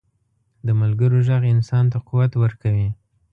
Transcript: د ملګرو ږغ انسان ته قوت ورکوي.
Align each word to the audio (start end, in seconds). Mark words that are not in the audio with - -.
د 0.65 0.67
ملګرو 0.81 1.17
ږغ 1.27 1.41
انسان 1.53 1.85
ته 1.91 1.97
قوت 2.07 2.31
ورکوي. 2.43 2.89